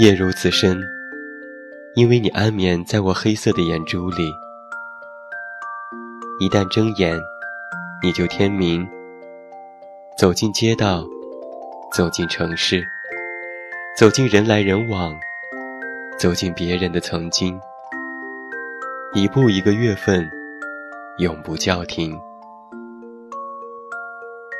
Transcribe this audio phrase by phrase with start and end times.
[0.00, 0.82] 夜如此深，
[1.94, 4.34] 因为你安眠在我黑色的眼珠里。
[6.38, 7.20] 一旦睁眼，
[8.02, 8.88] 你就天明。
[10.16, 11.04] 走进街道，
[11.92, 12.82] 走进城市，
[13.94, 15.14] 走进人来人往，
[16.18, 17.60] 走进别人的曾经。
[19.12, 20.26] 一步一个月份，
[21.18, 22.18] 永不叫停。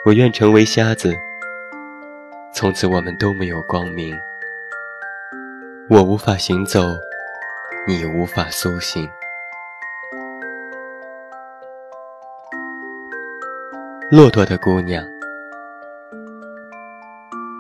[0.05, 1.17] 我愿成为瞎子，
[2.53, 4.15] 从此我们都没有光明。
[5.91, 6.97] 我无法行走，
[7.85, 9.11] 你无法苏醒。
[14.09, 15.05] 骆驼的姑娘，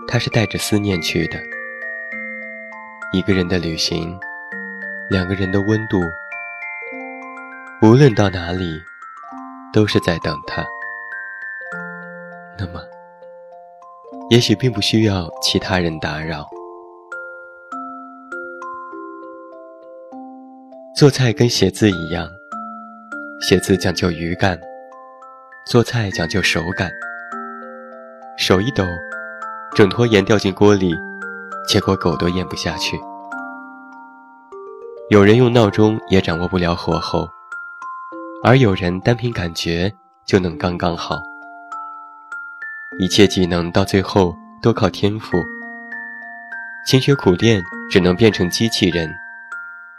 [0.06, 1.40] 她是带着思念去的。
[3.12, 4.16] 一个人的旅行，
[5.08, 6.00] 两个人的温度，
[7.82, 8.80] 无论到哪里，
[9.72, 10.64] 都是在等他。
[12.56, 12.80] 那么，
[14.30, 16.48] 也许并不需要其他人打扰。
[21.00, 22.30] 做菜跟写字一样，
[23.40, 24.60] 写字讲究语感，
[25.64, 26.90] 做菜讲究手感。
[28.36, 28.84] 手一抖，
[29.74, 30.94] 整坨盐掉进锅里，
[31.66, 33.00] 结果狗都咽不下去。
[35.08, 37.30] 有人用闹钟也掌握不了火候，
[38.44, 39.90] 而有人单凭感觉
[40.26, 41.22] 就能刚刚好。
[42.98, 45.42] 一切技能到最后都靠天赋，
[46.86, 49.10] 勤学苦练只能变成机器人，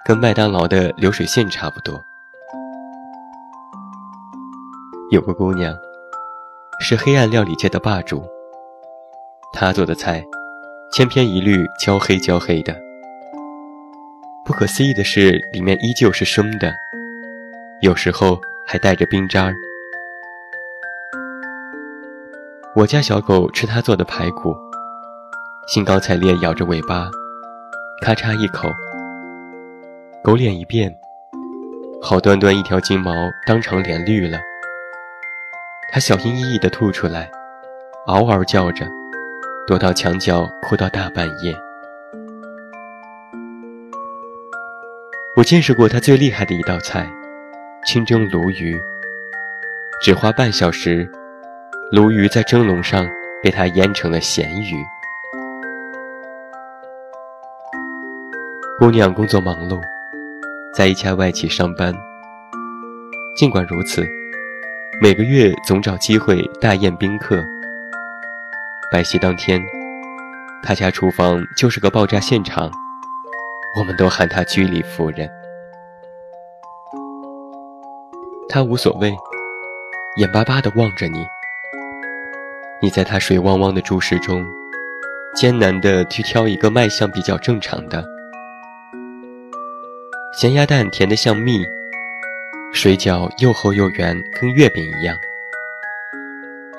[0.04, 2.04] 跟麦当劳的流水线差不多。
[5.12, 5.76] 有个姑娘，
[6.80, 8.24] 是黑暗料理界的霸主。
[9.54, 10.26] 她做的菜，
[10.92, 12.76] 千篇一律焦黑焦黑的。
[14.44, 16.74] 不可思议的是，里面依旧是生的，
[17.82, 19.54] 有时候还带着冰渣儿。
[22.74, 24.56] 我家小狗吃他做的排骨，
[25.68, 27.10] 兴高采烈咬着尾巴，
[28.02, 28.70] 咔嚓一口，
[30.24, 30.96] 狗脸一变，
[32.00, 33.12] 好端端一条金毛
[33.44, 34.40] 当场脸绿了。
[35.92, 37.28] 他小心翼翼地吐出来，
[38.06, 38.86] 嗷嗷叫着，
[39.66, 41.56] 躲到墙角哭到大半夜。
[45.36, 47.10] 我见识过他最厉害的一道菜，
[47.84, 48.80] 清蒸鲈鱼，
[50.04, 51.10] 只花半小时。
[51.92, 53.10] 鲈鱼在蒸笼上
[53.42, 54.76] 被他腌成了咸鱼。
[58.80, 59.82] 姑娘工作忙碌，
[60.74, 61.94] 在一家外企上班。
[63.36, 64.08] 尽管如此，
[65.02, 67.44] 每个月总找机会大宴宾客。
[68.90, 69.62] 白席当天，
[70.64, 72.72] 他家厨房就是个爆炸现场，
[73.78, 75.30] 我们都喊他居里夫人。
[78.48, 79.14] 他无所谓，
[80.18, 81.26] 眼巴巴地望着你。
[82.82, 84.46] 你在他水汪汪的注视中，
[85.36, 88.21] 艰难地去挑一个卖相比较正常的。
[90.34, 91.66] 咸鸭蛋甜得像蜜，
[92.72, 95.18] 水饺又厚又圆，跟月饼一样。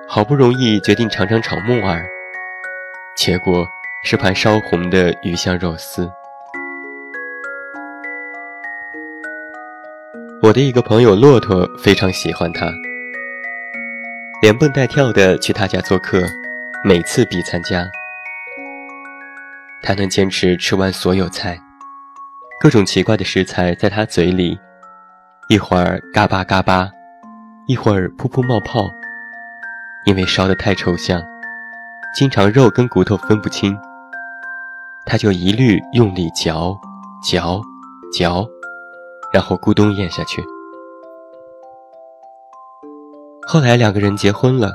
[0.09, 2.03] 好不容易决定尝尝炒木耳，
[3.15, 3.69] 结果
[4.05, 6.11] 是盘烧红的鱼香肉丝。
[10.41, 12.73] 我的一个朋友骆驼非常喜欢它。
[14.41, 16.27] 连蹦带跳的去他家做客，
[16.83, 17.87] 每次必参加。
[19.83, 21.59] 他能坚持吃完所有菜，
[22.63, 24.57] 各种奇怪的食材在他嘴里，
[25.49, 26.89] 一会儿嘎巴嘎巴，
[27.67, 28.89] 一会儿噗噗冒泡。
[30.07, 31.21] 因为烧得太抽象，
[32.15, 33.77] 经常肉跟骨头分不清，
[35.05, 36.79] 他就一律用力嚼，
[37.29, 37.61] 嚼，
[38.13, 38.47] 嚼，
[39.33, 40.41] 然后咕咚咽下去。
[43.45, 44.73] 后来两个人结婚了。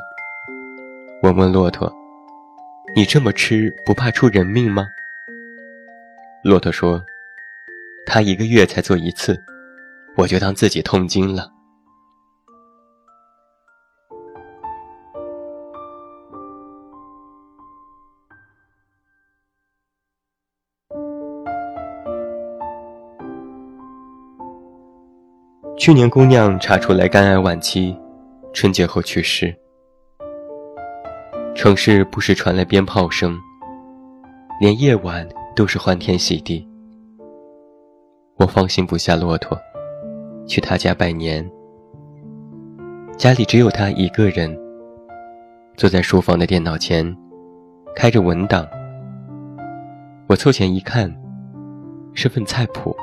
[1.23, 1.89] 我问骆驼
[2.93, 4.85] ：“你这么吃不怕出人命吗？”
[6.43, 7.01] 骆驼说
[8.07, 9.37] ：“他一个月才做一次，
[10.15, 11.51] 我就当自己痛经了。”
[25.77, 27.95] 去年姑娘查出来肝癌晚期。
[28.53, 29.55] 春节后去世，
[31.53, 33.39] 城市不时传来鞭炮声，
[34.59, 36.66] 连夜晚都是欢天喜地。
[38.37, 39.57] 我放心不下骆驼，
[40.45, 41.43] 去他家拜年。
[43.17, 44.55] 家里只有他一个人，
[45.75, 47.17] 坐在书房的电脑前，
[47.95, 48.67] 开着文档。
[50.27, 51.11] 我凑前一看，
[52.13, 52.95] 是份菜谱。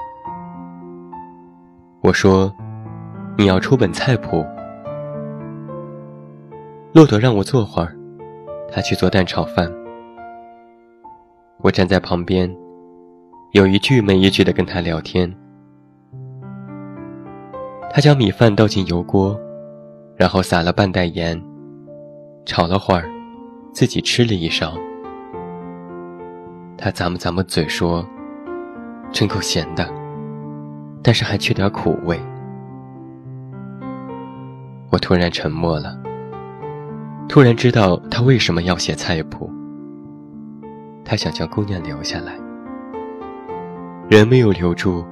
[2.01, 2.55] 我说
[3.37, 4.47] ：“你要出本菜谱。”
[6.95, 7.97] 骆驼让我坐会儿，
[8.71, 9.69] 他去做蛋炒饭。
[11.59, 12.49] 我站在旁边，
[13.55, 15.33] 有一句没一句的跟他聊天。
[17.89, 19.39] 他将米饭倒进油锅，
[20.17, 21.41] 然后撒了半袋盐，
[22.45, 23.09] 炒了会儿，
[23.73, 24.75] 自己吃了一勺。
[26.77, 28.05] 他咂摸咂摸嘴说
[29.15, 29.89] ：“真够咸的，
[31.01, 32.19] 但是还缺点苦味。”
[34.91, 35.97] 我突然沉默了，
[37.29, 39.49] 突然知道他为什么要写菜谱。
[41.05, 42.37] 他想将姑娘留下来，
[44.07, 45.03] 人没有留住，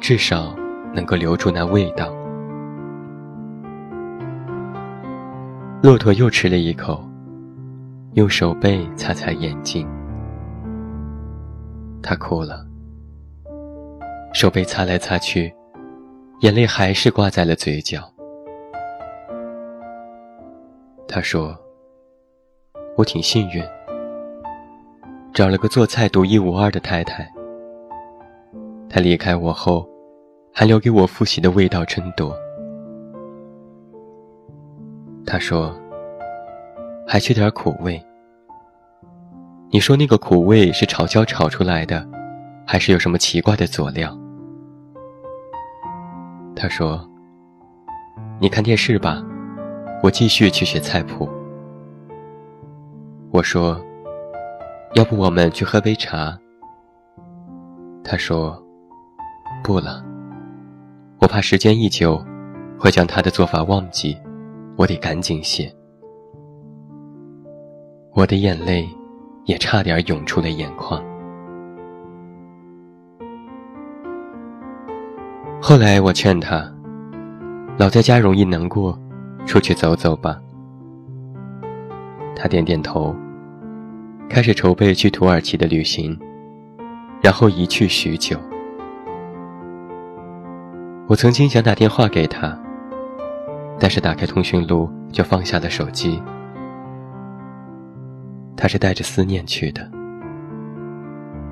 [0.00, 0.52] 至少
[0.92, 2.12] 能够留住那味道。
[5.80, 7.08] 骆驼又吃了一口，
[8.14, 9.88] 用手背擦擦眼睛。
[12.02, 12.66] 他哭了，
[14.34, 15.54] 手背擦来擦去，
[16.40, 18.02] 眼泪还是挂在了嘴角。
[21.06, 21.56] 他说
[22.98, 23.62] ：“我挺幸运。”
[25.32, 27.30] 找了个做菜独一无二的太太。
[28.90, 29.88] 他离开我后，
[30.52, 32.36] 还留给我复习的味道真多。
[35.24, 35.72] 他说
[37.06, 38.04] ：“还缺点苦味。”
[39.70, 42.04] 你说那个苦味是炒焦炒出来的，
[42.66, 44.14] 还是有什么奇怪的佐料？
[46.56, 47.08] 他说
[48.40, 49.22] ：“你看电视吧，
[50.02, 51.30] 我继续去学菜谱。”
[53.30, 53.80] 我说。
[54.96, 56.36] 要不我们去喝杯茶？
[58.02, 58.60] 他说
[59.62, 60.02] ：“不了，
[61.20, 62.22] 我怕时间一久，
[62.78, 64.16] 会将他的做法忘记，
[64.76, 65.72] 我得赶紧写。”
[68.12, 68.88] 我的眼泪
[69.44, 71.00] 也差点涌出了眼眶。
[75.62, 76.68] 后来我劝他
[77.78, 78.98] ：“老在家容易难过，
[79.46, 80.40] 出去走走吧。”
[82.34, 83.14] 他点点头。
[84.28, 86.16] 开始筹备去土耳其的旅行，
[87.20, 88.38] 然后一去许久。
[91.10, 92.56] 我曾经想打电话给他，
[93.80, 96.22] 但是打开通讯录就放下了手机。
[98.56, 99.90] 他是带着思念去的，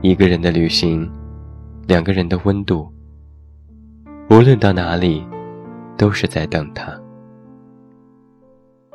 [0.00, 1.10] 一个人的旅行，
[1.88, 2.88] 两个人的温度，
[4.30, 5.26] 无论到哪里，
[5.96, 6.96] 都是在等他。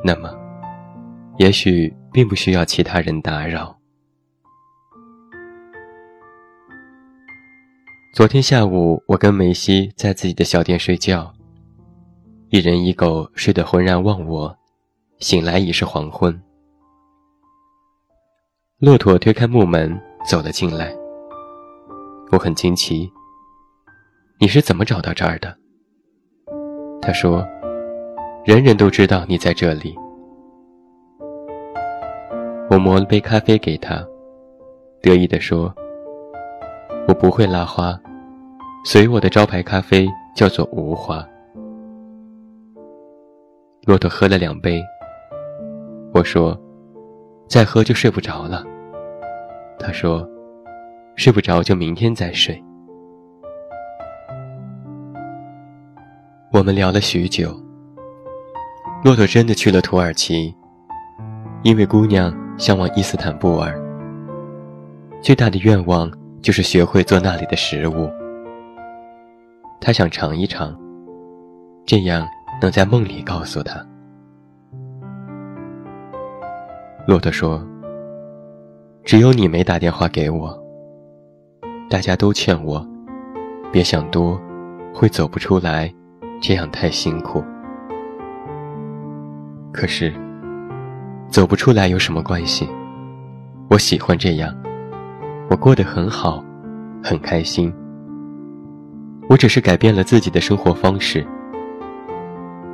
[0.01, 0.33] 那么，
[1.39, 1.93] 也许。
[2.13, 3.75] 并不需要其他人打扰。
[8.13, 11.33] 昨天下午，我跟梅西在自己的小店睡觉，
[12.49, 14.55] 一人一狗睡得浑然忘我，
[15.17, 16.39] 醒来已是黄昏。
[18.77, 19.99] 骆驼推开木门
[20.29, 20.95] 走了进来，
[22.31, 23.11] 我很惊奇
[24.39, 25.57] ：“你是怎么找到这儿的？”
[27.01, 27.43] 他说
[28.45, 29.95] ：“人人都知道你在这里。”
[32.69, 34.05] 我磨了杯咖啡给他，
[35.01, 35.73] 得意地说
[37.07, 37.99] ：“我不会拉花，
[38.85, 41.25] 所以我的招牌咖啡叫做无花。”
[43.85, 44.81] 骆驼喝了两杯。
[46.13, 46.59] 我说
[47.49, 48.63] ：“再喝就睡不着了。”
[49.79, 50.27] 他说
[51.17, 52.63] ：“睡不着就明天再睡。”
[56.53, 57.59] 我们聊了许久。
[59.03, 60.55] 骆驼真的去了土耳其，
[61.63, 62.33] 因为姑娘。
[62.55, 63.73] 向往伊斯坦布尔，
[65.23, 66.07] 最大的愿望
[66.43, 68.11] 就是学会做那里的食物。
[69.79, 70.77] 他想尝一尝，
[71.85, 72.27] 这样
[72.61, 73.83] 能在梦里告诉他。
[77.07, 77.65] 骆驼说
[79.03, 80.61] ：“只有你没打电话给我。
[81.89, 82.85] 大家都劝我，
[83.71, 84.39] 别想多，
[84.93, 85.91] 会走不出来，
[86.41, 87.43] 这样太辛苦。
[89.71, 90.13] 可是。”
[91.29, 92.69] 走不出来有什么关系？
[93.67, 94.55] 我喜欢这样，
[95.53, 96.43] 我过得很好，
[97.03, 97.71] 很开心。
[99.29, 101.23] 我只是改变了自己的生活方式，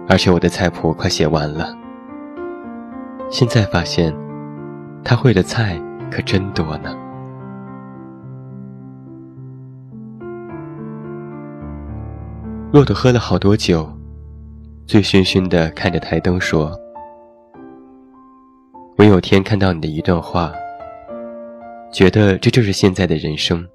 [0.08, 1.76] 而且我的菜谱快写完了。
[3.30, 4.16] 现在发现，
[5.04, 5.78] 他会的菜
[6.10, 6.96] 可真多呢。
[12.72, 13.92] 骆驼喝了好多酒，
[14.88, 16.72] 醉醺醺的看着台灯说。
[18.98, 20.54] 我有天看到你的一段话，
[21.92, 23.68] 觉得这就是现在的人生。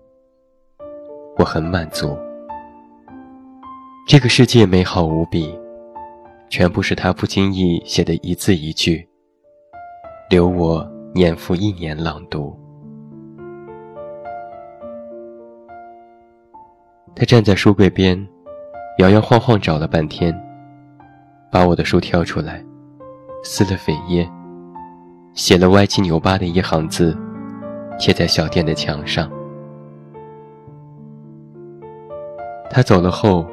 [1.36, 2.16] 我很满足。
[4.06, 5.52] 这个世界美好无比，
[6.48, 9.08] 全部是他不经意写的一字一句，
[10.30, 12.56] 留我年复一年朗读。
[17.16, 18.16] 他站在书柜边，
[18.98, 20.32] 摇摇晃晃找了半天，
[21.50, 22.64] 把我的书挑出来，
[23.42, 24.28] 撕了扉页。
[25.34, 27.16] 写了歪七扭八的一行字，
[27.98, 29.30] 贴在小店的墙上。
[32.70, 33.46] 他走了后，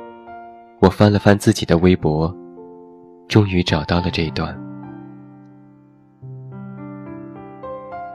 [0.79, 2.35] 我翻了翻自己的微博，
[3.27, 4.57] 终于找到了这一段。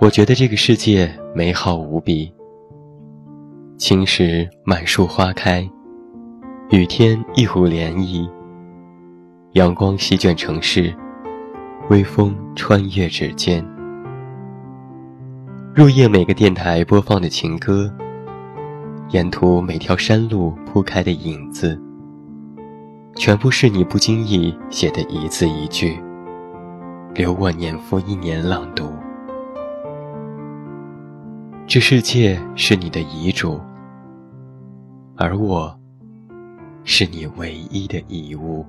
[0.01, 2.33] 我觉得这个世界美好无比。
[3.79, 5.69] 晴时满树花开，
[6.71, 8.29] 雨天一湖涟漪。
[9.53, 10.95] 阳光席卷城市，
[11.89, 13.65] 微风穿越指尖。
[15.77, 17.93] 入夜每个电台播放的情歌。
[19.11, 21.79] 沿途每条山路铺开的影子，
[23.15, 26.01] 全部是你不经意写的一字一句，
[27.13, 28.91] 留我年复一年朗读。
[31.67, 33.61] 这世界是你的遗嘱，
[35.15, 35.79] 而我，
[36.85, 38.65] 是你唯一的遗物。